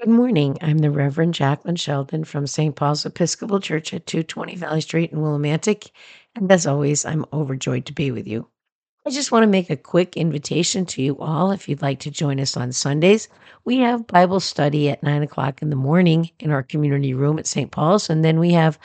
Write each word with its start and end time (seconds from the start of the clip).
Good 0.00 0.10
morning. 0.10 0.58
I'm 0.60 0.78
the 0.78 0.90
Reverend 0.90 1.34
Jacqueline 1.34 1.76
Sheldon 1.76 2.24
from 2.24 2.48
St. 2.48 2.74
Paul's 2.74 3.06
Episcopal 3.06 3.60
Church 3.60 3.94
at 3.94 4.06
220 4.06 4.56
Valley 4.56 4.80
Street 4.80 5.12
in 5.12 5.18
Willimantic. 5.18 5.92
And 6.34 6.50
as 6.50 6.66
always, 6.66 7.04
I'm 7.04 7.24
overjoyed 7.32 7.86
to 7.86 7.92
be 7.92 8.10
with 8.10 8.26
you. 8.26 8.48
I 9.06 9.10
just 9.10 9.30
want 9.30 9.44
to 9.44 9.48
make 9.48 9.70
a 9.70 9.76
quick 9.76 10.16
invitation 10.16 10.84
to 10.86 11.02
you 11.02 11.16
all 11.18 11.52
if 11.52 11.68
you'd 11.68 11.80
like 11.80 12.00
to 12.00 12.10
join 12.10 12.40
us 12.40 12.56
on 12.56 12.72
Sundays. 12.72 13.28
We 13.64 13.78
have 13.78 14.08
Bible 14.08 14.40
study 14.40 14.90
at 14.90 15.02
nine 15.04 15.22
o'clock 15.22 15.62
in 15.62 15.70
the 15.70 15.76
morning 15.76 16.28
in 16.40 16.50
our 16.50 16.64
community 16.64 17.14
room 17.14 17.38
at 17.38 17.46
St. 17.46 17.70
Paul's, 17.70 18.10
and 18.10 18.24
then 18.24 18.40
we 18.40 18.52
have 18.52 18.80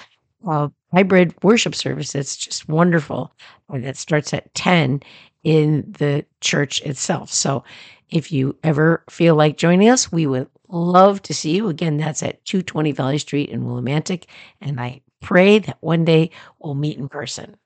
a 0.47 0.71
hybrid 0.93 1.33
worship 1.43 1.73
service 1.73 2.11
that's 2.11 2.37
just 2.37 2.69
wonderful. 2.69 3.33
And 3.67 3.83
that 3.83 3.97
starts 3.97 4.31
at 4.31 4.53
10 4.53 5.01
in 5.43 5.91
the 5.91 6.23
church 6.39 6.81
itself. 6.83 7.33
So 7.33 7.63
if 8.09 8.31
you 8.31 8.55
ever 8.63 9.03
feel 9.09 9.35
like 9.35 9.57
joining 9.57 9.89
us, 9.89 10.11
we 10.11 10.27
would 10.27 10.47
love 10.69 11.21
to 11.23 11.33
see 11.33 11.55
you. 11.55 11.69
Again, 11.69 11.97
that's 11.97 12.23
at 12.23 12.43
220 12.45 12.91
Valley 12.91 13.17
Street 13.17 13.49
in 13.49 13.63
Willimantic. 13.63 14.25
And 14.61 14.79
I 14.79 15.01
pray 15.21 15.59
that 15.59 15.77
one 15.81 16.05
day 16.05 16.31
we'll 16.59 16.75
meet 16.75 16.97
in 16.97 17.09
person. 17.09 17.57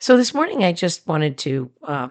So 0.00 0.16
this 0.16 0.34
morning, 0.34 0.64
I 0.64 0.72
just 0.72 1.06
wanted 1.06 1.38
to 1.38 1.70
uh, 1.82 2.08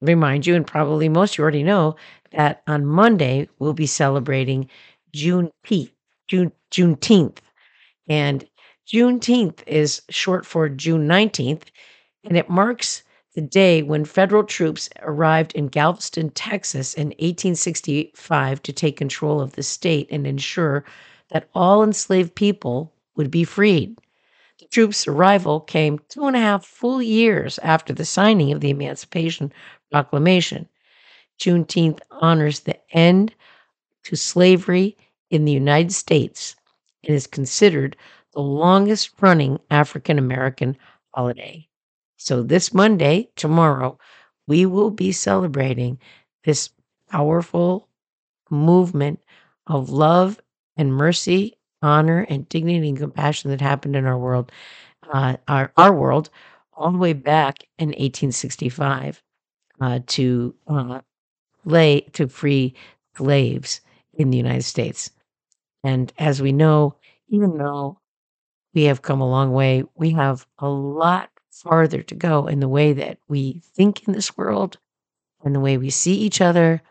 remind 0.00 0.46
you, 0.46 0.54
and 0.54 0.66
probably 0.66 1.08
most 1.08 1.36
you 1.36 1.42
already 1.42 1.62
know, 1.62 1.96
that 2.32 2.62
on 2.66 2.86
Monday 2.86 3.48
we'll 3.58 3.74
be 3.74 3.86
celebrating 3.86 4.68
Juneteenth. 5.14 5.92
June, 6.28 6.52
Juneteenth. 6.70 7.38
And 8.08 8.46
Juneteenth 8.90 9.66
is 9.66 10.02
short 10.10 10.46
for 10.46 10.68
June 10.68 11.06
19th, 11.06 11.64
and 12.24 12.36
it 12.36 12.48
marks 12.48 13.02
the 13.40 13.46
day 13.46 13.82
when 13.82 14.04
federal 14.04 14.44
troops 14.44 14.90
arrived 15.00 15.54
in 15.54 15.68
Galveston, 15.68 16.28
Texas 16.28 16.92
in 16.92 17.06
1865 17.06 18.62
to 18.62 18.70
take 18.70 18.98
control 18.98 19.40
of 19.40 19.52
the 19.52 19.62
state 19.62 20.06
and 20.10 20.26
ensure 20.26 20.84
that 21.30 21.48
all 21.54 21.82
enslaved 21.82 22.34
people 22.34 22.92
would 23.16 23.30
be 23.30 23.44
freed. 23.44 23.98
The 24.58 24.66
troops' 24.66 25.08
arrival 25.08 25.58
came 25.58 26.00
two 26.10 26.26
and 26.26 26.36
a 26.36 26.38
half 26.38 26.66
full 26.66 27.00
years 27.00 27.58
after 27.62 27.94
the 27.94 28.04
signing 28.04 28.52
of 28.52 28.60
the 28.60 28.68
Emancipation 28.68 29.54
Proclamation. 29.90 30.68
Juneteenth 31.38 32.00
honors 32.10 32.60
the 32.60 32.78
end 32.94 33.34
to 34.02 34.16
slavery 34.16 34.98
in 35.30 35.46
the 35.46 35.52
United 35.52 35.92
States 35.92 36.56
and 37.04 37.16
is 37.16 37.26
considered 37.26 37.96
the 38.34 38.42
longest 38.42 39.12
running 39.22 39.58
African 39.70 40.18
American 40.18 40.76
holiday. 41.14 41.69
So, 42.20 42.42
this 42.42 42.74
Monday, 42.74 43.30
tomorrow, 43.34 43.98
we 44.46 44.66
will 44.66 44.90
be 44.90 45.10
celebrating 45.10 45.98
this 46.44 46.68
powerful 47.08 47.88
movement 48.50 49.20
of 49.66 49.90
love 49.90 50.40
and 50.76 50.94
mercy, 50.94 51.56
honor 51.82 52.26
and 52.28 52.48
dignity 52.48 52.90
and 52.90 52.98
compassion 52.98 53.50
that 53.50 53.60
happened 53.62 53.96
in 53.96 54.06
our 54.06 54.18
world, 54.18 54.52
uh, 55.12 55.36
our, 55.48 55.72
our 55.78 55.94
world, 55.94 56.30
all 56.74 56.92
the 56.92 56.98
way 56.98 57.14
back 57.14 57.66
in 57.78 57.94
1865 57.98 59.22
uh, 59.80 60.00
to 60.08 60.54
uh, 60.68 61.00
lay 61.64 62.02
to 62.14 62.28
free 62.28 62.74
slaves 63.16 63.80
in 64.14 64.30
the 64.30 64.38
United 64.38 64.64
States. 64.64 65.10
And 65.84 66.12
as 66.18 66.42
we 66.42 66.52
know, 66.52 66.96
even 67.28 67.58
though 67.58 68.00
we 68.74 68.84
have 68.84 69.02
come 69.02 69.20
a 69.20 69.28
long 69.30 69.52
way, 69.52 69.84
we 69.96 70.10
have 70.12 70.46
a 70.58 70.68
lot 70.68 71.30
farther 71.62 72.02
to 72.02 72.14
go 72.14 72.46
in 72.46 72.60
the 72.60 72.68
way 72.68 72.92
that 72.92 73.18
we 73.28 73.60
think 73.74 74.06
in 74.06 74.14
this 74.14 74.36
world 74.36 74.78
and 75.44 75.54
the 75.54 75.60
way 75.60 75.76
we 75.78 75.90
see 75.90 76.14
each 76.14 76.40
other 76.40 76.82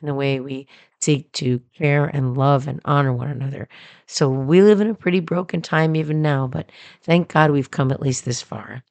and 0.00 0.08
the 0.08 0.14
way 0.14 0.40
we 0.40 0.66
seek 1.00 1.32
to 1.32 1.60
care 1.74 2.06
and 2.06 2.36
love 2.36 2.68
and 2.68 2.80
honor 2.84 3.12
one 3.12 3.30
another. 3.30 3.68
So 4.06 4.28
we 4.28 4.62
live 4.62 4.80
in 4.80 4.88
a 4.88 4.94
pretty 4.94 5.20
broken 5.20 5.62
time 5.62 5.96
even 5.96 6.20
now, 6.20 6.46
but 6.46 6.70
thank 7.02 7.28
God 7.32 7.50
we've 7.50 7.70
come 7.70 7.90
at 7.90 8.02
least 8.02 8.24
this 8.24 8.42
far. 8.42 8.82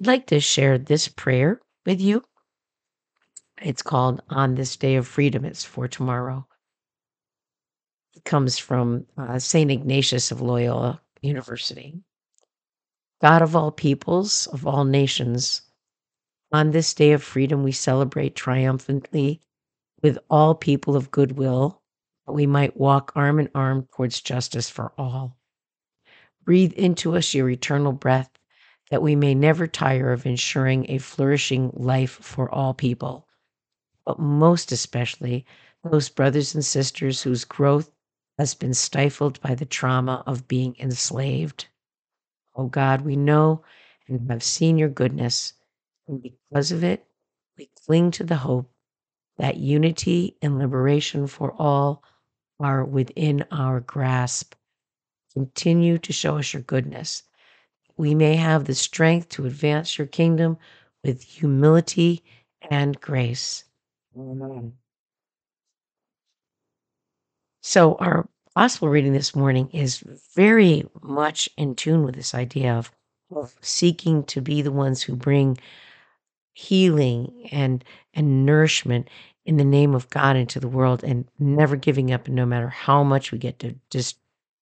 I'd 0.00 0.06
like 0.06 0.26
to 0.26 0.40
share 0.40 0.78
this 0.78 1.08
prayer 1.08 1.60
with 1.86 2.00
you. 2.00 2.22
It's 3.62 3.82
called 3.82 4.22
On 4.30 4.54
This 4.54 4.76
Day 4.76 4.96
of 4.96 5.06
Freedom. 5.06 5.44
It's 5.44 5.64
for 5.64 5.86
tomorrow. 5.86 6.46
It 8.16 8.24
comes 8.24 8.58
from 8.58 9.06
uh, 9.16 9.38
St. 9.38 9.70
Ignatius 9.70 10.32
of 10.32 10.40
Loyola 10.40 11.00
University. 11.20 11.94
God 13.20 13.42
of 13.42 13.54
all 13.54 13.70
peoples, 13.70 14.46
of 14.46 14.66
all 14.66 14.84
nations, 14.84 15.62
on 16.52 16.70
this 16.70 16.94
day 16.94 17.12
of 17.12 17.22
freedom, 17.22 17.62
we 17.62 17.72
celebrate 17.72 18.34
triumphantly 18.34 19.40
with 20.02 20.18
all 20.30 20.54
people 20.54 20.96
of 20.96 21.10
goodwill, 21.10 21.82
that 22.26 22.32
we 22.32 22.46
might 22.46 22.76
walk 22.76 23.12
arm 23.14 23.38
in 23.38 23.50
arm 23.54 23.86
towards 23.94 24.20
justice 24.20 24.70
for 24.70 24.92
all. 24.96 25.36
Breathe 26.44 26.72
into 26.72 27.14
us 27.14 27.34
your 27.34 27.50
eternal 27.50 27.92
breath, 27.92 28.30
that 28.90 29.02
we 29.02 29.14
may 29.14 29.34
never 29.34 29.66
tire 29.66 30.12
of 30.12 30.26
ensuring 30.26 30.86
a 30.90 30.98
flourishing 30.98 31.70
life 31.74 32.12
for 32.12 32.50
all 32.50 32.72
people, 32.74 33.28
but 34.06 34.18
most 34.18 34.72
especially 34.72 35.44
those 35.84 36.08
brothers 36.08 36.54
and 36.54 36.64
sisters 36.64 37.22
whose 37.22 37.44
growth 37.44 37.90
has 38.38 38.54
been 38.54 38.74
stifled 38.74 39.40
by 39.42 39.54
the 39.54 39.66
trauma 39.66 40.24
of 40.26 40.48
being 40.48 40.74
enslaved. 40.78 41.68
Oh 42.54 42.66
God, 42.66 43.02
we 43.02 43.16
know 43.16 43.62
and 44.08 44.30
have 44.30 44.42
seen 44.42 44.78
your 44.78 44.88
goodness. 44.88 45.54
And 46.08 46.22
because 46.22 46.72
of 46.72 46.84
it, 46.84 47.06
we 47.56 47.70
cling 47.86 48.10
to 48.12 48.24
the 48.24 48.36
hope 48.36 48.70
that 49.38 49.56
unity 49.56 50.36
and 50.42 50.58
liberation 50.58 51.26
for 51.26 51.52
all 51.58 52.02
are 52.58 52.84
within 52.84 53.44
our 53.50 53.80
grasp. 53.80 54.54
Continue 55.34 55.98
to 55.98 56.12
show 56.12 56.38
us 56.38 56.52
your 56.52 56.62
goodness. 56.62 57.22
We 57.96 58.14
may 58.14 58.36
have 58.36 58.64
the 58.64 58.74
strength 58.74 59.28
to 59.30 59.46
advance 59.46 59.98
your 59.98 60.06
kingdom 60.06 60.58
with 61.04 61.22
humility 61.22 62.22
and 62.70 63.00
grace. 63.00 63.64
Amen. 64.18 64.74
So, 67.62 67.94
our 67.96 68.28
gospel 68.60 68.90
reading 68.90 69.14
this 69.14 69.34
morning 69.34 69.70
is 69.72 70.04
very 70.34 70.86
much 71.00 71.48
in 71.56 71.74
tune 71.74 72.04
with 72.04 72.14
this 72.14 72.34
idea 72.34 72.74
of, 73.30 73.54
seeking 73.62 74.22
to 74.24 74.42
be 74.42 74.60
the 74.60 74.70
ones 74.70 75.00
who 75.00 75.16
bring 75.16 75.56
healing 76.52 77.48
and 77.52 77.82
and 78.12 78.44
nourishment 78.44 79.08
in 79.46 79.56
the 79.56 79.64
name 79.64 79.94
of 79.94 80.10
God 80.10 80.36
into 80.36 80.60
the 80.60 80.68
world 80.68 81.02
and 81.02 81.24
never 81.38 81.74
giving 81.74 82.12
up 82.12 82.26
and 82.26 82.36
no 82.36 82.44
matter 82.44 82.68
how 82.68 83.02
much 83.02 83.32
we 83.32 83.38
get 83.38 83.58
to 83.60 83.74
just 83.88 84.18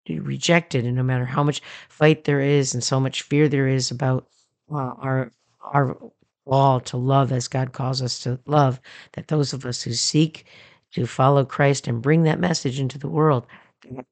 rejected 0.08 0.86
and 0.86 0.96
no 0.96 1.02
matter 1.02 1.26
how 1.26 1.42
much 1.42 1.64
fight 1.90 2.26
there 2.26 2.42
is 2.42 2.76
and 2.76 2.84
so 2.84 3.00
much 3.00 3.24
fear 3.24 3.50
there 3.50 3.68
is 3.68 3.90
about 3.90 4.28
uh, 4.72 4.76
our 4.76 5.32
our 5.74 5.98
call 6.46 6.80
to 6.82 6.98
love 6.98 7.32
as 7.32 7.48
God 7.48 7.74
calls 7.74 8.04
us 8.04 8.20
to 8.20 8.40
love 8.46 8.80
that 9.14 9.30
those 9.30 9.54
of 9.54 9.66
us 9.66 9.82
who 9.82 9.94
seek 9.94 10.46
to 10.92 11.08
follow 11.08 11.44
Christ 11.44 11.88
and 11.88 12.00
bring 12.00 12.24
that 12.24 12.40
message 12.40 12.80
into 12.80 13.00
the 13.00 13.10
world 13.10 13.48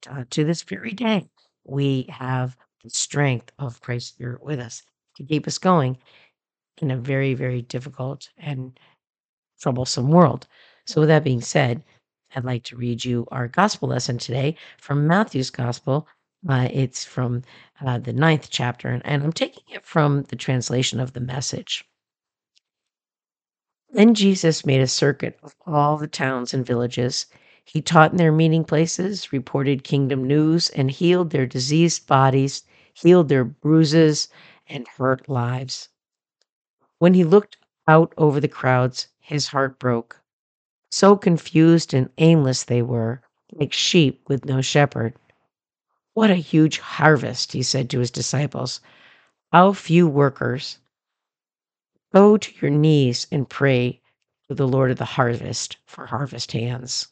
uh, 0.10 0.24
to 0.30 0.44
this 0.44 0.64
very 0.64 0.92
day, 0.92 1.30
we 1.64 2.06
have 2.10 2.56
the 2.84 2.90
strength 2.90 3.52
of 3.60 3.82
Christ's 3.82 4.10
Spirit 4.10 4.44
with 4.44 4.60
us 4.60 4.84
to 5.18 5.24
keep 5.24 5.48
us 5.48 5.58
going 5.58 5.98
in 6.82 6.92
a 6.92 6.98
very, 6.98 7.34
very 7.34 7.62
difficult 7.62 8.30
and 8.38 8.80
troublesome 9.60 10.10
world. 10.10 10.48
So, 10.86 11.02
with 11.02 11.10
that 11.10 11.24
being 11.24 11.42
said, 11.42 11.84
I'd 12.36 12.44
like 12.44 12.64
to 12.66 12.76
read 12.76 13.06
you 13.06 13.28
our 13.32 13.48
gospel 13.48 13.90
lesson 13.90 14.18
today 14.18 14.58
from 14.78 15.08
Matthew's 15.08 15.50
gospel. 15.50 16.08
Uh, 16.48 16.68
it's 16.72 17.04
from 17.04 17.42
uh, 17.84 17.98
the 17.98 18.14
ninth 18.14 18.50
chapter, 18.52 18.90
and 18.90 19.24
I'm 19.24 19.34
taking 19.34 19.64
it 19.74 19.86
from 19.86 20.24
the 20.24 20.36
translation 20.36 21.00
of 21.00 21.14
the 21.14 21.22
message. 21.22 21.84
Then 23.90 24.14
Jesus 24.14 24.66
made 24.66 24.82
a 24.82 24.88
circuit 24.88 25.40
of 25.42 25.56
all 25.66 25.98
the 25.98 26.08
towns 26.08 26.54
and 26.54 26.66
villages 26.66 27.26
he 27.66 27.82
taught 27.82 28.12
in 28.12 28.18
their 28.18 28.32
meeting 28.32 28.64
places, 28.64 29.34
reported 29.34 29.84
kingdom 29.84 30.24
news, 30.24 30.70
and 30.70 30.92
healed 30.92 31.32
their 31.32 31.48
diseased 31.48 32.08
bodies, 32.08 32.64
healed 32.94 33.28
their 33.28 33.44
bruises, 33.44 34.30
and 34.68 34.88
hurt 34.88 35.28
lives. 35.28 35.90
When 37.00 37.16
he 37.16 37.24
looked 37.24 37.58
out 37.88 38.14
over 38.18 38.40
the 38.40 38.48
crowds, 38.48 39.08
his 39.20 39.48
heart 39.48 39.80
broke. 39.80 40.22
So 40.92 41.18
confused 41.18 41.94
and 41.94 42.10
aimless 42.20 42.64
they 42.64 42.82
were, 42.82 43.22
like 43.52 43.74
sheep 43.74 44.30
with 44.30 44.46
no 44.46 44.62
shepherd. 44.62 45.16
What 46.14 46.30
a 46.30 46.36
huge 46.36 46.80
harvest, 46.80 47.52
he 47.52 47.64
said 47.64 47.90
to 47.90 48.00
his 48.00 48.12
disciples. 48.12 48.80
How 49.52 49.74
few 49.74 50.08
workers. 50.08 50.78
Go 52.14 52.38
to 52.38 52.54
your 52.62 52.72
knees 52.72 53.28
and 53.32 53.50
pray 53.50 54.02
to 54.48 54.56
the 54.56 54.68
Lord 54.68 54.92
of 54.92 54.98
the 54.98 55.06
harvest 55.06 55.78
for 55.86 56.06
harvest 56.06 56.52
hands. 56.52 57.08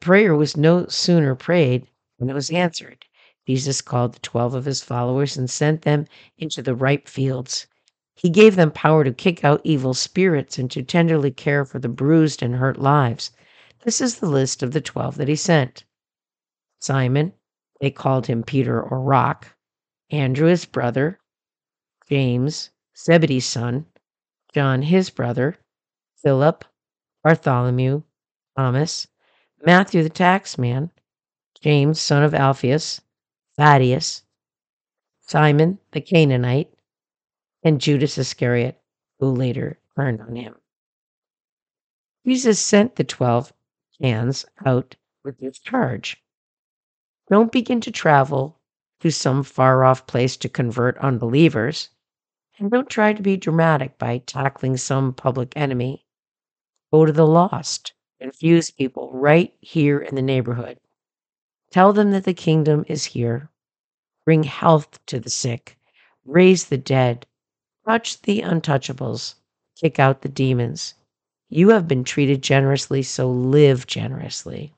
Prayer 0.00 0.34
was 0.34 0.56
no 0.56 0.86
sooner 0.86 1.34
prayed 1.34 1.88
than 2.18 2.30
it 2.30 2.34
was 2.34 2.50
answered. 2.50 3.04
Jesus 3.46 3.80
called 3.80 4.14
the 4.14 4.20
twelve 4.20 4.54
of 4.54 4.64
his 4.64 4.82
followers 4.82 5.36
and 5.36 5.50
sent 5.50 5.82
them 5.82 6.06
into 6.36 6.62
the 6.62 6.74
ripe 6.74 7.08
fields. 7.08 7.66
He 8.14 8.30
gave 8.30 8.56
them 8.56 8.70
power 8.70 9.04
to 9.04 9.12
kick 9.12 9.44
out 9.44 9.60
evil 9.64 9.94
spirits 9.94 10.58
and 10.58 10.70
to 10.70 10.82
tenderly 10.82 11.30
care 11.30 11.64
for 11.64 11.78
the 11.78 11.88
bruised 11.88 12.42
and 12.42 12.56
hurt 12.56 12.78
lives. 12.78 13.30
This 13.80 14.00
is 14.00 14.20
the 14.20 14.28
list 14.28 14.62
of 14.62 14.72
the 14.72 14.80
12 14.80 15.16
that 15.16 15.28
he 15.28 15.36
sent 15.36 15.84
Simon, 16.80 17.32
they 17.80 17.90
called 17.90 18.26
him 18.26 18.42
Peter 18.42 18.80
or 18.80 19.00
Rock, 19.00 19.56
Andrew, 20.10 20.48
his 20.48 20.64
brother, 20.64 21.18
James, 22.08 22.70
Zebedee's 22.96 23.46
son, 23.46 23.86
John, 24.54 24.82
his 24.82 25.10
brother, 25.10 25.58
Philip, 26.22 26.64
Bartholomew, 27.24 28.02
Thomas, 28.56 29.08
Matthew, 29.64 30.02
the 30.02 30.10
taxman, 30.10 30.90
James, 31.60 32.00
son 32.00 32.22
of 32.22 32.34
Alphaeus, 32.34 33.00
Thaddeus, 33.56 34.22
Simon, 35.20 35.78
the 35.92 36.00
Canaanite, 36.00 36.72
and 37.62 37.80
Judas 37.80 38.16
Iscariot, 38.16 38.80
who 39.18 39.30
later 39.30 39.78
turned 39.96 40.20
on 40.20 40.36
him. 40.36 40.54
Jesus 42.24 42.60
sent 42.60 42.96
the 42.96 43.04
12 43.04 43.52
hands 44.00 44.46
out 44.64 44.94
with 45.24 45.38
this 45.38 45.58
charge 45.58 46.22
Don't 47.28 47.50
begin 47.52 47.80
to 47.82 47.90
travel 47.90 48.60
to 49.00 49.10
some 49.10 49.42
far 49.42 49.84
off 49.84 50.06
place 50.06 50.36
to 50.38 50.48
convert 50.48 50.96
unbelievers, 50.98 51.90
and 52.58 52.70
don't 52.70 52.88
try 52.88 53.12
to 53.12 53.22
be 53.22 53.36
dramatic 53.36 53.98
by 53.98 54.18
tackling 54.18 54.76
some 54.76 55.12
public 55.12 55.52
enemy. 55.56 56.06
Go 56.92 57.04
to 57.04 57.12
the 57.12 57.26
lost, 57.26 57.92
infuse 58.20 58.70
people 58.70 59.10
right 59.12 59.52
here 59.60 60.00
in 60.00 60.14
the 60.14 60.22
neighborhood. 60.22 60.78
Tell 61.70 61.92
them 61.92 62.10
that 62.12 62.24
the 62.24 62.34
kingdom 62.34 62.84
is 62.88 63.04
here. 63.04 63.50
Bring 64.24 64.42
health 64.42 65.04
to 65.06 65.20
the 65.20 65.30
sick, 65.30 65.78
raise 66.24 66.66
the 66.66 66.78
dead, 66.78 67.26
touch 67.86 68.20
the 68.22 68.42
untouchables, 68.42 69.34
kick 69.80 69.98
out 69.98 70.22
the 70.22 70.28
demons. 70.28 70.94
You 71.48 71.70
have 71.70 71.88
been 71.88 72.04
treated 72.04 72.42
generously, 72.42 73.02
so 73.02 73.30
live 73.30 73.86
generously. 73.86 74.74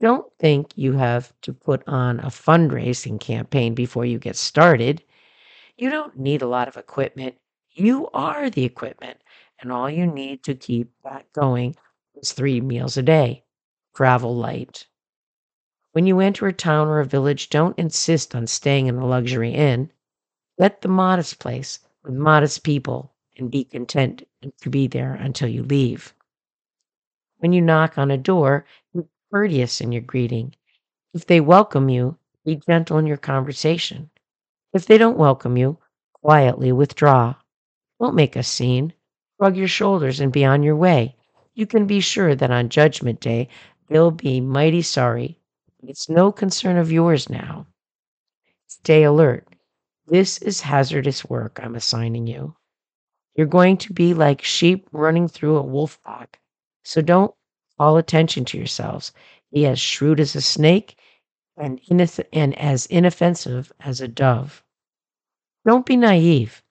Don't 0.00 0.26
think 0.38 0.72
you 0.76 0.92
have 0.94 1.32
to 1.42 1.52
put 1.52 1.86
on 1.88 2.20
a 2.20 2.26
fundraising 2.26 3.20
campaign 3.20 3.74
before 3.74 4.04
you 4.04 4.18
get 4.18 4.36
started. 4.36 5.02
You 5.76 5.90
don't 5.90 6.18
need 6.18 6.42
a 6.42 6.48
lot 6.48 6.68
of 6.68 6.76
equipment. 6.76 7.36
You 7.70 8.08
are 8.12 8.50
the 8.50 8.64
equipment, 8.64 9.18
and 9.60 9.72
all 9.72 9.88
you 9.88 10.06
need 10.06 10.42
to 10.44 10.54
keep 10.54 10.90
that 11.04 11.32
going 11.32 11.76
three 12.30 12.60
meals 12.60 12.96
a 12.96 13.02
day. 13.02 13.42
Travel 13.96 14.36
light. 14.36 14.86
When 15.92 16.06
you 16.06 16.20
enter 16.20 16.46
a 16.46 16.52
town 16.52 16.86
or 16.86 17.00
a 17.00 17.04
village, 17.04 17.50
don't 17.50 17.78
insist 17.78 18.34
on 18.34 18.46
staying 18.46 18.86
in 18.86 18.96
a 18.96 19.06
luxury 19.06 19.52
inn. 19.52 19.90
Let 20.58 20.82
the 20.82 20.88
modest 20.88 21.38
place 21.40 21.80
with 22.04 22.14
modest 22.14 22.62
people 22.62 23.12
and 23.36 23.50
be 23.50 23.64
content 23.64 24.22
to 24.60 24.70
be 24.70 24.86
there 24.86 25.14
until 25.14 25.48
you 25.48 25.62
leave. 25.62 26.14
When 27.38 27.52
you 27.52 27.60
knock 27.60 27.98
on 27.98 28.10
a 28.10 28.16
door, 28.16 28.64
be 28.94 29.02
courteous 29.32 29.80
in 29.80 29.90
your 29.90 30.02
greeting. 30.02 30.54
If 31.12 31.26
they 31.26 31.40
welcome 31.40 31.88
you, 31.88 32.16
be 32.44 32.56
gentle 32.56 32.98
in 32.98 33.06
your 33.06 33.16
conversation. 33.16 34.10
If 34.72 34.86
they 34.86 34.96
don't 34.96 35.18
welcome 35.18 35.56
you, 35.56 35.78
quietly 36.14 36.72
withdraw. 36.72 37.34
Don't 38.00 38.14
make 38.14 38.36
a 38.36 38.42
scene. 38.42 38.92
Shrug 39.36 39.56
your 39.56 39.68
shoulders 39.68 40.20
and 40.20 40.32
be 40.32 40.44
on 40.44 40.62
your 40.62 40.76
way. 40.76 41.16
You 41.54 41.66
can 41.66 41.86
be 41.86 42.00
sure 42.00 42.34
that 42.34 42.50
on 42.50 42.70
Judgment 42.70 43.20
Day, 43.20 43.48
they'll 43.88 44.10
be 44.10 44.40
mighty 44.40 44.80
sorry. 44.80 45.38
It's 45.82 46.08
no 46.08 46.32
concern 46.32 46.78
of 46.78 46.90
yours 46.90 47.28
now. 47.28 47.66
Stay 48.66 49.02
alert. 49.02 49.46
This 50.06 50.38
is 50.38 50.62
hazardous 50.62 51.26
work 51.26 51.60
I'm 51.62 51.74
assigning 51.74 52.26
you. 52.26 52.56
You're 53.34 53.46
going 53.46 53.76
to 53.78 53.92
be 53.92 54.14
like 54.14 54.40
sheep 54.40 54.88
running 54.92 55.28
through 55.28 55.58
a 55.58 55.62
wolf 55.62 56.02
pack. 56.02 56.40
So 56.84 57.02
don't 57.02 57.34
call 57.76 57.98
attention 57.98 58.46
to 58.46 58.56
yourselves. 58.56 59.12
Be 59.52 59.66
as 59.66 59.78
shrewd 59.78 60.20
as 60.20 60.34
a 60.34 60.40
snake 60.40 60.98
and, 61.58 61.78
and 62.32 62.58
as 62.58 62.86
inoffensive 62.86 63.70
as 63.78 64.00
a 64.00 64.08
dove. 64.08 64.64
Don't 65.66 65.84
be 65.84 65.98
naive. 65.98 66.62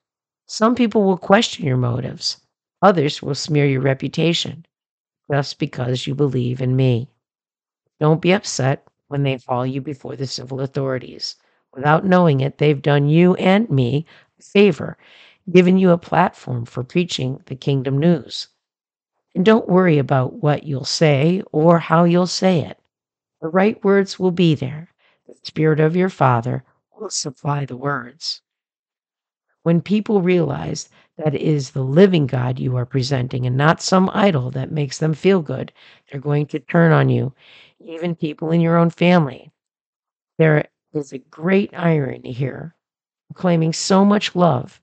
Some 0.46 0.74
people 0.74 1.04
will 1.04 1.18
question 1.18 1.66
your 1.66 1.76
motives, 1.76 2.40
others 2.82 3.22
will 3.22 3.36
smear 3.36 3.64
your 3.64 3.80
reputation 3.80 4.66
just 5.30 5.58
because 5.58 6.06
you 6.06 6.14
believe 6.14 6.60
in 6.60 6.76
me. 6.76 7.08
Don't 8.00 8.20
be 8.20 8.32
upset 8.32 8.86
when 9.08 9.22
they 9.22 9.38
haul 9.46 9.66
you 9.66 9.80
before 9.80 10.16
the 10.16 10.26
civil 10.26 10.60
authorities. 10.60 11.36
Without 11.74 12.04
knowing 12.04 12.40
it, 12.40 12.58
they've 12.58 12.82
done 12.82 13.08
you 13.08 13.34
and 13.34 13.68
me 13.70 14.06
a 14.38 14.42
favor 14.42 14.96
given 15.50 15.76
you 15.76 15.90
a 15.90 15.98
platform 15.98 16.64
for 16.64 16.84
preaching 16.84 17.42
the 17.46 17.54
kingdom 17.54 17.98
news. 17.98 18.48
And 19.34 19.44
don't 19.44 19.68
worry 19.68 19.98
about 19.98 20.34
what 20.34 20.64
you'll 20.64 20.84
say 20.84 21.42
or 21.52 21.78
how 21.78 22.04
you'll 22.04 22.26
say 22.26 22.60
it. 22.60 22.78
The 23.40 23.48
right 23.48 23.82
words 23.82 24.18
will 24.18 24.30
be 24.30 24.54
there. 24.54 24.88
The 25.26 25.34
Spirit 25.42 25.80
of 25.80 25.96
your 25.96 26.08
Father 26.08 26.64
will 26.96 27.10
supply 27.10 27.64
the 27.64 27.76
words. 27.76 28.42
When 29.62 29.80
people 29.80 30.22
realize 30.22 30.88
that 31.18 31.34
it 31.34 31.40
is 31.40 31.70
the 31.70 31.84
living 31.84 32.26
God 32.26 32.58
you 32.58 32.76
are 32.76 32.86
presenting 32.86 33.46
and 33.46 33.56
not 33.56 33.82
some 33.82 34.10
idol 34.12 34.50
that 34.52 34.72
makes 34.72 34.98
them 34.98 35.14
feel 35.14 35.42
good, 35.42 35.72
they're 36.10 36.20
going 36.20 36.46
to 36.46 36.58
turn 36.58 36.92
on 36.92 37.08
you, 37.08 37.32
even 37.80 38.14
people 38.14 38.50
in 38.50 38.60
your 38.60 38.76
own 38.76 38.90
family. 38.90 39.50
There 40.38 40.68
is 40.94 41.12
a 41.12 41.18
great 41.18 41.70
irony 41.74 42.32
here, 42.32 42.74
claiming 43.34 43.72
so 43.72 44.04
much 44.04 44.34
love 44.34 44.80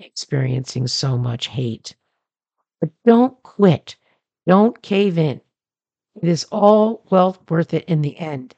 experiencing 0.00 0.86
so 0.86 1.16
much 1.16 1.48
hate. 1.48 1.94
But 2.80 2.90
don't 3.04 3.40
quit. 3.42 3.96
Don't 4.46 4.82
cave 4.82 5.18
in. 5.18 5.40
It 6.20 6.28
is 6.28 6.44
all 6.50 7.02
well 7.10 7.36
worth 7.48 7.74
it 7.74 7.84
in 7.86 8.02
the 8.02 8.16
end. 8.18 8.54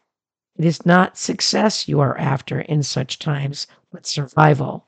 It 0.58 0.64
is 0.64 0.86
not 0.86 1.18
success 1.18 1.88
you 1.88 2.00
are 2.00 2.16
after 2.18 2.60
in 2.60 2.82
such 2.82 3.18
times, 3.18 3.66
but 3.92 4.06
survival. 4.06 4.85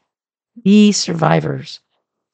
Be 0.62 0.92
survivors. 0.92 1.80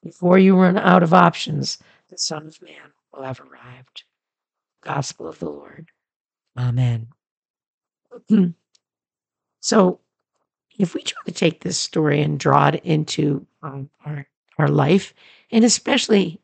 Before 0.03 0.39
you 0.39 0.57
run 0.57 0.77
out 0.77 1.03
of 1.03 1.15
options, 1.15 1.79
the 2.09 2.19
Son 2.19 2.47
of 2.47 2.61
Man 2.63 2.93
will 3.13 3.23
have 3.23 3.41
arrived. 3.41 4.05
Gospel 4.83 5.27
of 5.27 5.39
the 5.39 5.49
Lord. 5.49 5.89
Amen. 6.59 7.09
so, 9.61 10.01
if 10.79 10.95
we 10.95 11.03
try 11.03 11.21
to 11.25 11.33
take 11.33 11.61
this 11.61 11.79
story 11.79 12.21
and 12.21 12.39
draw 12.39 12.69
it 12.69 12.81
into 12.85 13.47
um, 13.63 13.89
our 14.05 14.27
our 14.59 14.69
life, 14.69 15.15
and 15.51 15.65
especially 15.65 16.41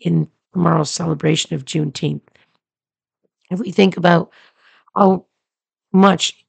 in 0.00 0.28
tomorrow's 0.52 0.90
celebration 0.90 1.54
of 1.54 1.64
Juneteenth, 1.64 2.22
if 3.50 3.60
we 3.60 3.70
think 3.70 3.96
about 3.96 4.32
how 4.96 5.26
much 5.92 6.44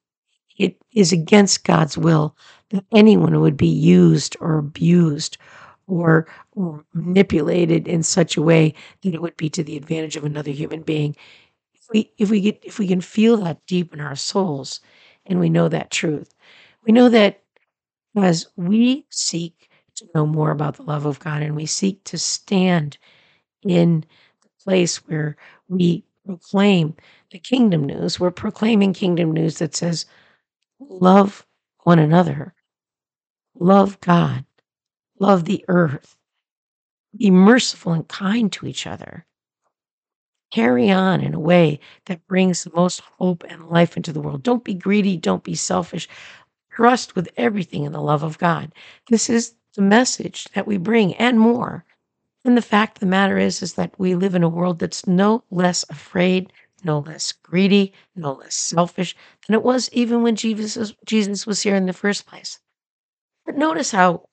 it 0.58 0.76
is 0.92 1.12
against 1.12 1.64
God's 1.64 1.96
will 1.96 2.36
that 2.70 2.84
anyone 2.92 3.40
would 3.40 3.56
be 3.56 3.68
used 3.68 4.36
or 4.40 4.58
abused 4.58 5.38
or, 5.86 6.26
or 6.52 6.84
manipulated 6.92 7.88
in 7.88 8.02
such 8.02 8.36
a 8.36 8.42
way 8.42 8.74
that 9.02 9.14
it 9.14 9.22
would 9.22 9.36
be 9.36 9.48
to 9.50 9.64
the 9.64 9.76
advantage 9.76 10.16
of 10.16 10.24
another 10.24 10.50
human 10.50 10.82
being. 10.82 11.16
If 11.74 11.88
we 11.92 12.12
if 12.18 12.30
we 12.30 12.40
get 12.40 12.60
if 12.64 12.78
we 12.78 12.86
can 12.86 13.00
feel 13.00 13.38
that 13.38 13.64
deep 13.66 13.94
in 13.94 14.00
our 14.00 14.16
souls 14.16 14.80
and 15.26 15.40
we 15.40 15.48
know 15.48 15.68
that 15.68 15.90
truth, 15.90 16.34
we 16.84 16.92
know 16.92 17.08
that 17.08 17.42
as 18.16 18.46
we 18.56 19.06
seek 19.10 19.70
to 19.96 20.08
know 20.14 20.26
more 20.26 20.50
about 20.50 20.76
the 20.76 20.82
love 20.82 21.06
of 21.06 21.18
God 21.20 21.42
and 21.42 21.56
we 21.56 21.66
seek 21.66 22.02
to 22.04 22.18
stand 22.18 22.98
in 23.62 24.04
the 24.42 24.48
place 24.62 24.96
where 25.08 25.36
we 25.68 26.04
proclaim 26.26 26.94
the 27.30 27.38
kingdom 27.38 27.84
news, 27.84 28.20
we're 28.20 28.30
proclaiming 28.30 28.92
kingdom 28.92 29.32
news 29.32 29.58
that 29.58 29.74
says, 29.74 30.06
love 30.80 31.46
one 31.84 31.98
another, 31.98 32.54
love 33.58 34.00
God, 34.00 34.44
love 35.18 35.44
the 35.44 35.64
earth, 35.68 36.16
be 37.16 37.30
merciful 37.30 37.92
and 37.92 38.06
kind 38.08 38.52
to 38.52 38.66
each 38.66 38.86
other. 38.86 39.26
Carry 40.50 40.90
on 40.90 41.20
in 41.20 41.34
a 41.34 41.40
way 41.40 41.78
that 42.06 42.26
brings 42.26 42.64
the 42.64 42.72
most 42.74 43.00
hope 43.18 43.44
and 43.48 43.68
life 43.68 43.96
into 43.96 44.12
the 44.12 44.20
world. 44.20 44.42
Don't 44.42 44.64
be 44.64 44.74
greedy. 44.74 45.16
Don't 45.16 45.44
be 45.44 45.54
selfish 45.54 46.08
trust 46.78 47.16
with 47.16 47.28
everything 47.36 47.82
in 47.82 47.92
the 47.92 48.00
love 48.00 48.22
of 48.22 48.38
God. 48.38 48.72
This 49.08 49.28
is 49.28 49.54
the 49.74 49.82
message 49.82 50.44
that 50.54 50.66
we 50.66 50.76
bring 50.76 51.14
and 51.16 51.38
more. 51.38 51.84
And 52.44 52.56
the 52.56 52.62
fact 52.62 52.98
of 52.98 53.00
the 53.00 53.06
matter 53.06 53.36
is, 53.36 53.62
is 53.62 53.74
that 53.74 53.98
we 53.98 54.14
live 54.14 54.34
in 54.34 54.44
a 54.44 54.48
world 54.48 54.78
that's 54.78 55.06
no 55.06 55.42
less 55.50 55.84
afraid, 55.90 56.52
no 56.84 57.00
less 57.00 57.32
greedy, 57.32 57.92
no 58.14 58.34
less 58.34 58.54
selfish 58.54 59.16
than 59.46 59.54
it 59.54 59.64
was 59.64 59.90
even 59.92 60.22
when 60.22 60.36
Jesus, 60.36 60.94
Jesus 61.04 61.46
was 61.46 61.62
here 61.62 61.74
in 61.74 61.86
the 61.86 61.92
first 61.92 62.26
place. 62.26 62.60
But 63.48 63.56
notice 63.56 63.90
how 63.90 64.28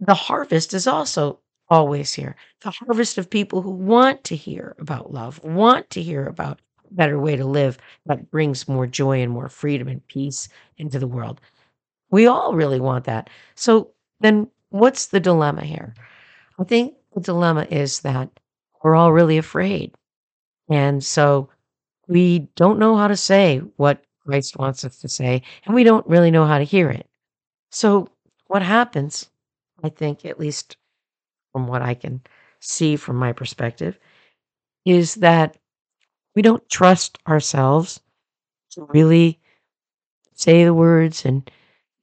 the 0.00 0.14
harvest 0.14 0.72
is 0.72 0.86
also 0.86 1.40
always 1.68 2.14
here. 2.14 2.34
The 2.62 2.70
harvest 2.70 3.18
of 3.18 3.28
people 3.28 3.60
who 3.60 3.72
want 3.72 4.24
to 4.24 4.36
hear 4.36 4.74
about 4.78 5.12
love, 5.12 5.38
want 5.44 5.90
to 5.90 6.02
hear 6.02 6.24
about 6.24 6.62
a 6.90 6.94
better 6.94 7.18
way 7.18 7.36
to 7.36 7.44
live 7.44 7.76
that 8.06 8.30
brings 8.30 8.66
more 8.66 8.86
joy 8.86 9.20
and 9.20 9.30
more 9.30 9.50
freedom 9.50 9.86
and 9.86 10.06
peace 10.06 10.48
into 10.78 10.98
the 10.98 11.06
world. 11.06 11.42
We 12.10 12.26
all 12.26 12.54
really 12.54 12.80
want 12.80 13.04
that. 13.04 13.28
So 13.54 13.90
then 14.20 14.48
what's 14.70 15.08
the 15.08 15.20
dilemma 15.20 15.66
here? 15.66 15.92
I 16.58 16.64
think 16.64 16.94
the 17.14 17.20
dilemma 17.20 17.66
is 17.70 18.00
that 18.00 18.30
we're 18.82 18.94
all 18.94 19.12
really 19.12 19.36
afraid. 19.36 19.94
And 20.70 21.04
so 21.04 21.50
we 22.06 22.48
don't 22.56 22.78
know 22.78 22.96
how 22.96 23.08
to 23.08 23.16
say 23.16 23.58
what 23.76 24.02
Christ 24.24 24.56
wants 24.56 24.86
us 24.86 24.98
to 25.00 25.08
say, 25.08 25.42
and 25.66 25.74
we 25.74 25.84
don't 25.84 26.06
really 26.06 26.30
know 26.30 26.46
how 26.46 26.56
to 26.56 26.64
hear 26.64 26.88
it. 26.88 27.06
So 27.70 28.08
what 28.48 28.62
happens, 28.62 29.30
I 29.82 29.88
think, 29.88 30.24
at 30.24 30.40
least 30.40 30.76
from 31.52 31.68
what 31.68 31.82
I 31.82 31.94
can 31.94 32.20
see 32.60 32.96
from 32.96 33.16
my 33.16 33.32
perspective, 33.32 33.98
is 34.84 35.16
that 35.16 35.56
we 36.34 36.42
don't 36.42 36.68
trust 36.68 37.18
ourselves 37.28 38.00
to 38.72 38.84
really 38.84 39.38
say 40.34 40.64
the 40.64 40.74
words 40.74 41.24
and 41.24 41.50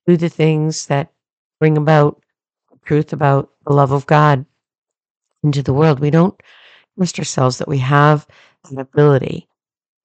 do 0.08 0.18
the 0.18 0.30
things 0.30 0.88
that 0.88 1.12
bring 1.60 1.78
about 1.78 2.22
truth 2.86 3.14
about 3.14 3.50
the 3.66 3.74
love 3.74 3.92
of 3.92 4.06
God 4.06 4.46
into 5.44 5.64
the 5.64 5.74
world. 5.74 6.00
We 6.00 6.12
don't 6.12 6.40
trust 6.98 7.18
ourselves 7.18 7.58
that 7.58 7.68
we 7.68 7.80
have 7.80 8.28
an 8.70 8.80
ability. 8.80 9.48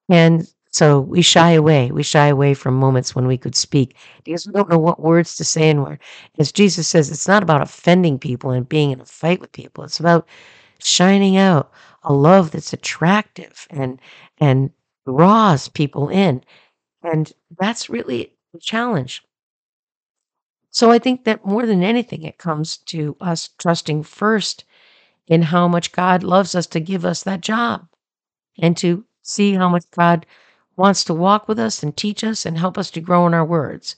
And 0.08 0.46
so 0.72 1.00
we 1.00 1.22
shy 1.22 1.52
away. 1.52 1.90
We 1.90 2.02
shy 2.02 2.26
away 2.28 2.54
from 2.54 2.74
moments 2.74 3.14
when 3.14 3.26
we 3.26 3.36
could 3.38 3.56
speak 3.56 3.96
because 4.24 4.46
we 4.46 4.52
don't 4.52 4.68
know 4.70 4.78
what 4.78 5.00
words 5.00 5.36
to 5.36 5.44
say 5.44 5.68
and. 5.70 5.98
As 6.38 6.52
Jesus 6.52 6.86
says, 6.86 7.10
it's 7.10 7.26
not 7.28 7.42
about 7.42 7.62
offending 7.62 8.18
people 8.18 8.50
and 8.50 8.68
being 8.68 8.92
in 8.92 9.00
a 9.00 9.04
fight 9.04 9.40
with 9.40 9.52
people. 9.52 9.84
It's 9.84 9.98
about 10.00 10.28
shining 10.78 11.36
out 11.36 11.72
a 12.04 12.12
love 12.12 12.52
that's 12.52 12.72
attractive 12.72 13.66
and 13.70 14.00
and 14.38 14.70
draws 15.06 15.68
people 15.68 16.08
in. 16.08 16.42
And 17.02 17.32
that's 17.58 17.90
really 17.90 18.32
the 18.52 18.60
challenge. 18.60 19.22
So 20.70 20.90
I 20.90 20.98
think 20.98 21.24
that 21.24 21.44
more 21.44 21.66
than 21.66 21.82
anything, 21.82 22.22
it 22.22 22.38
comes 22.38 22.76
to 22.86 23.16
us 23.20 23.48
trusting 23.58 24.04
first 24.04 24.64
in 25.26 25.42
how 25.42 25.68
much 25.68 25.92
God 25.92 26.22
loves 26.22 26.54
us 26.54 26.66
to 26.68 26.80
give 26.80 27.04
us 27.04 27.22
that 27.24 27.40
job 27.40 27.88
and 28.58 28.76
to 28.78 29.04
see 29.22 29.54
how 29.54 29.68
much 29.68 29.84
God 29.90 30.26
wants 30.80 31.04
to 31.04 31.12
walk 31.12 31.46
with 31.46 31.58
us 31.58 31.82
and 31.82 31.94
teach 31.94 32.24
us 32.24 32.46
and 32.46 32.56
help 32.56 32.78
us 32.78 32.90
to 32.90 33.02
grow 33.02 33.26
in 33.26 33.34
our 33.34 33.44
words. 33.44 33.96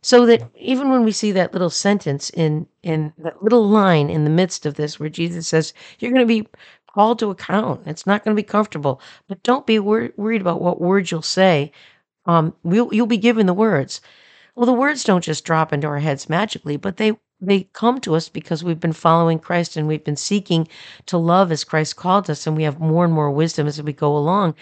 So 0.00 0.24
that 0.26 0.48
even 0.54 0.88
when 0.88 1.04
we 1.04 1.10
see 1.10 1.32
that 1.32 1.52
little 1.52 1.70
sentence 1.70 2.30
in 2.30 2.68
in 2.84 3.12
that 3.18 3.42
little 3.42 3.68
line 3.68 4.08
in 4.08 4.22
the 4.22 4.30
midst 4.30 4.64
of 4.64 4.74
this 4.74 5.00
where 5.00 5.08
Jesus 5.08 5.48
says, 5.48 5.74
You're 5.98 6.12
going 6.12 6.26
to 6.26 6.42
be 6.42 6.46
called 6.94 7.18
to 7.18 7.30
account. 7.30 7.80
It's 7.84 8.06
not 8.06 8.24
going 8.24 8.34
to 8.34 8.42
be 8.42 8.46
comfortable, 8.46 9.00
but 9.26 9.42
don't 9.42 9.66
be 9.66 9.80
wor- 9.80 10.12
worried 10.16 10.40
about 10.40 10.62
what 10.62 10.80
words 10.80 11.10
you'll 11.10 11.22
say. 11.22 11.72
Um, 12.26 12.54
we'll, 12.62 12.94
you'll 12.94 13.06
be 13.06 13.16
given 13.16 13.46
the 13.46 13.52
words. 13.66 14.00
Well, 14.54 14.66
the 14.66 14.72
words 14.72 15.02
don't 15.02 15.24
just 15.24 15.44
drop 15.44 15.72
into 15.72 15.88
our 15.88 15.98
heads 15.98 16.28
magically, 16.28 16.76
but 16.76 16.96
they 16.96 17.18
they 17.40 17.64
come 17.72 18.00
to 18.02 18.14
us 18.14 18.28
because 18.28 18.62
we've 18.62 18.80
been 18.86 18.92
following 18.92 19.38
Christ 19.40 19.76
and 19.76 19.88
we've 19.88 20.04
been 20.04 20.16
seeking 20.16 20.68
to 21.06 21.18
love 21.18 21.50
as 21.50 21.64
Christ 21.64 21.96
called 21.96 22.30
us, 22.30 22.46
and 22.46 22.56
we 22.56 22.62
have 22.62 22.78
more 22.78 23.04
and 23.04 23.12
more 23.12 23.30
wisdom 23.30 23.66
as 23.66 23.82
we 23.82 23.92
go 23.92 24.16
along. 24.16 24.54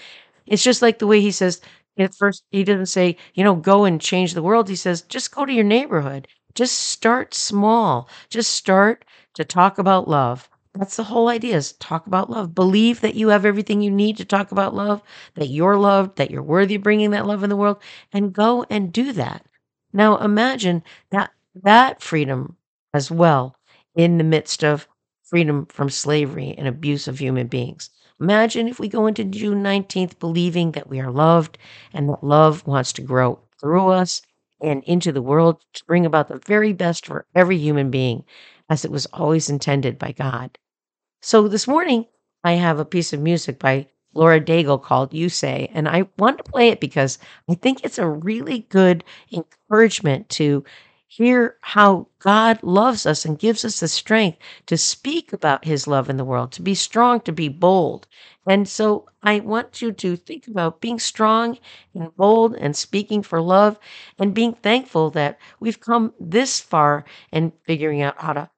It's 0.49 0.63
just 0.63 0.83
like 0.83 0.99
the 0.99 1.07
way 1.07 1.21
he 1.21 1.31
says 1.31 1.61
at 1.99 2.15
first, 2.15 2.45
he 2.51 2.65
doesn't 2.65 2.87
say, 2.87 3.17
you 3.35 3.43
know, 3.45 3.55
go 3.57 3.85
and 3.85 4.01
change 4.01 4.35
the 4.35 4.43
world. 4.43 4.69
He 4.69 4.77
says, 4.77 5.03
just 5.03 5.35
go 5.35 5.45
to 5.45 5.53
your 5.53 5.65
neighborhood. 5.65 6.29
Just 6.55 6.79
start 6.79 7.35
small. 7.35 8.09
Just 8.31 8.53
start 8.55 9.05
to 9.35 9.45
talk 9.45 9.79
about 9.79 10.09
love. 10.09 10.49
That's 10.75 10.97
the 10.97 11.05
whole 11.05 11.29
idea 11.29 11.57
is 11.57 11.73
talk 11.75 12.07
about 12.07 12.31
love. 12.31 12.55
Believe 12.55 13.01
that 13.01 13.15
you 13.17 13.29
have 13.29 13.45
everything 13.45 13.81
you 13.83 13.91
need 13.91 14.17
to 14.19 14.25
talk 14.25 14.53
about 14.53 14.75
love, 14.75 15.03
that 15.35 15.49
you're 15.49 15.77
loved, 15.77 16.17
that 16.19 16.31
you're 16.31 16.43
worthy 16.43 16.77
of 16.77 16.83
bringing 16.83 17.11
that 17.11 17.27
love 17.27 17.43
in 17.43 17.51
the 17.51 17.57
world, 17.57 17.83
and 18.13 18.33
go 18.33 18.65
and 18.71 18.93
do 18.93 19.13
that. 19.15 19.45
Now 19.93 20.19
imagine 20.19 20.83
that 21.11 21.33
that 21.63 22.01
freedom 22.03 22.57
as 22.95 23.11
well 23.11 23.57
in 23.95 24.19
the 24.19 24.25
midst 24.25 24.63
of 24.65 24.87
freedom 25.25 25.67
from 25.67 25.91
slavery 25.91 26.55
and 26.57 26.69
abuse 26.69 27.09
of 27.09 27.19
human 27.19 27.49
beings. 27.49 27.91
Imagine 28.21 28.69
if 28.69 28.79
we 28.79 28.89
go 28.89 29.07
into 29.09 29.25
June 29.25 29.61
19th 29.63 30.19
believing 30.21 30.73
that 30.73 30.89
we 30.89 31.01
are 31.01 31.11
loved 31.11 31.59
and 31.93 32.09
that 32.09 32.23
love 32.23 32.67
wants 32.67 32.93
to 32.95 33.03
grow 33.03 33.41
through 33.61 33.89
us 33.89 34.23
and 34.61 34.83
into 34.85 35.11
the 35.13 35.23
world 35.23 35.65
to 35.75 35.85
bring 35.85 36.07
about 36.07 36.29
the 36.29 36.41
very 36.47 36.73
best 36.73 37.07
for 37.07 37.27
every 37.35 37.59
human 37.59 37.91
being 37.91 38.25
as 38.69 38.85
it 38.85 38.91
was 38.93 39.07
always 39.07 39.51
intended 39.51 39.99
by 39.99 40.13
God. 40.13 40.59
So 41.23 41.49
this 41.49 41.69
morning, 41.69 42.07
I 42.45 42.53
have 42.55 42.79
a 42.81 42.85
piece 42.85 43.13
of 43.13 43.21
music 43.21 43.59
by 43.59 43.89
Lauren 44.15 44.45
Daigle 44.45 44.83
called 44.83 45.15
You 45.15 45.29
Say, 45.29 45.71
and 45.75 45.89
I 45.89 46.09
want 46.19 46.39
to 46.39 46.45
play 46.45 46.71
it 46.71 46.81
because 46.81 47.19
I 47.49 47.55
think 47.55 47.85
it's 47.85 47.99
a 47.99 48.09
really 48.09 48.61
good 48.71 49.05
encouragement 49.33 50.29
to 50.31 50.65
hear 51.09 51.57
how 51.63 52.07
God 52.21 52.63
loves 52.63 53.05
us 53.07 53.25
and 53.25 53.39
gives 53.39 53.65
us 53.65 53.81
the 53.81 53.89
strength 53.89 54.39
to 54.67 54.77
speak 54.79 55.33
about 55.33 55.65
his 55.65 55.89
love 55.89 56.09
in 56.09 56.17
the 56.19 56.25
world, 56.25 56.53
to 56.53 56.63
be 56.63 56.75
strong, 56.77 57.21
to 57.23 57.33
be 57.33 57.49
bold. 57.49 58.07
And 58.47 58.69
so 58.69 59.09
I 59.23 59.41
want 59.41 59.83
you 59.83 59.93
to 59.93 60.17
think 60.17 60.47
about 60.47 60.81
being 60.81 61.01
strong 61.01 61.59
and 61.95 62.15
bold 62.17 62.55
and 62.55 62.77
speaking 62.77 63.23
for 63.25 63.41
love 63.43 63.79
and 64.19 64.35
being 64.35 64.55
thankful 64.55 65.11
that 65.11 65.39
we've 65.61 65.81
come 65.81 66.15
this 66.21 66.61
far 66.61 67.05
and 67.33 67.53
figuring 67.67 68.03
out 68.03 68.21
how 68.21 68.33
to 68.35 68.51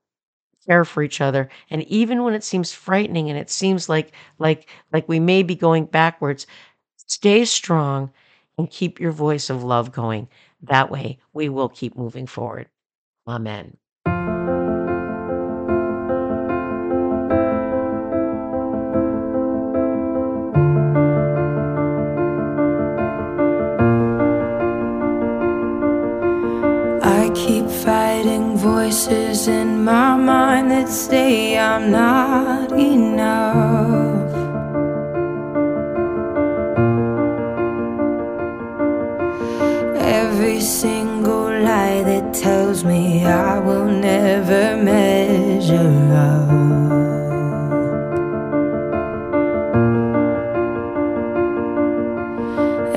care 0.66 0.84
for 0.84 1.02
each 1.02 1.20
other 1.20 1.48
and 1.70 1.82
even 1.84 2.22
when 2.22 2.34
it 2.34 2.44
seems 2.44 2.72
frightening 2.72 3.30
and 3.30 3.38
it 3.38 3.50
seems 3.50 3.88
like 3.88 4.12
like 4.38 4.68
like 4.92 5.08
we 5.08 5.18
may 5.18 5.42
be 5.42 5.54
going 5.54 5.86
backwards 5.86 6.46
stay 6.96 7.44
strong 7.44 8.10
and 8.58 8.70
keep 8.70 9.00
your 9.00 9.12
voice 9.12 9.50
of 9.50 9.64
love 9.64 9.90
going 9.92 10.28
that 10.62 10.90
way 10.90 11.18
we 11.32 11.48
will 11.48 11.68
keep 11.68 11.96
moving 11.96 12.26
forward 12.26 12.68
amen 13.28 13.76
I 27.02 27.30
keep 27.34 27.66
fighting 27.68 28.56
voices 28.56 29.48
in 29.48 29.84
my 29.84 30.16
mind 30.16 30.70
that 30.70 30.88
say 30.88 31.58
I'm 31.58 31.90
not 31.90 32.72
enough. 32.72 34.09
Every 40.60 40.68
single 40.68 41.48
lie 41.64 42.02
that 42.02 42.34
tells 42.34 42.84
me 42.84 43.24
I 43.24 43.58
will 43.60 43.86
never 43.86 44.76
measure 44.76 45.96
up. 46.12 46.50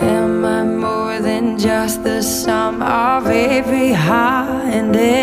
Am 0.02 0.44
I 0.44 0.64
more 0.66 1.22
than 1.22 1.58
just 1.58 2.04
the 2.04 2.22
sum 2.22 2.82
of 2.82 3.28
every 3.28 3.94
high 3.94 4.70
and 4.70 4.94
every 4.94 5.23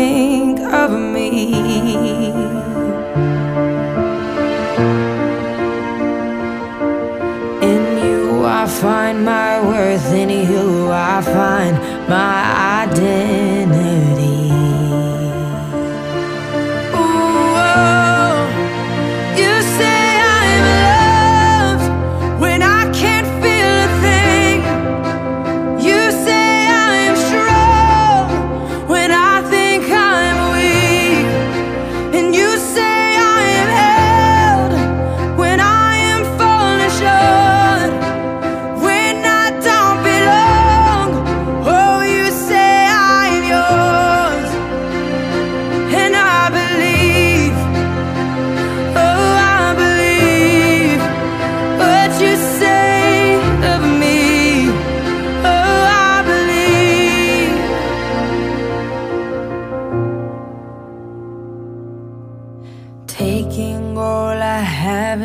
Think 0.00 0.60
of 0.60 0.90
me. 1.14 1.34
In 7.72 7.82
you, 8.04 8.22
I 8.60 8.62
find 8.82 9.16
my 9.32 9.52
worth. 9.68 10.08
In 10.22 10.30
you, 10.50 10.90
I 10.90 11.16
find 11.36 11.74
my 12.08 12.36
identity. 12.82 13.59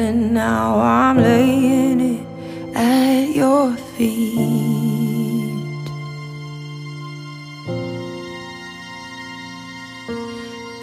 And 0.06 0.34
now 0.36 0.80
I'm 0.80 1.18
laying 1.18 2.00
it 2.00 2.28
at 2.76 3.36
your 3.36 3.72
feet. 3.94 4.36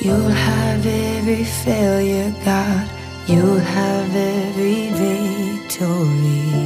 You'll 0.00 0.34
have 0.48 0.84
every 0.84 1.44
failure, 1.44 2.34
God. 2.44 2.90
You'll 3.28 3.60
have 3.60 4.10
every 4.16 4.88
victory. 5.02 6.61